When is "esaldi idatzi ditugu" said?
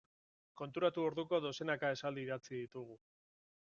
1.99-3.01